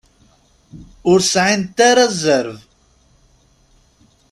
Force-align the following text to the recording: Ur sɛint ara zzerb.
Ur 1.11 1.19
sɛint 1.31 1.77
ara 1.89 2.05
zzerb. 2.13 2.57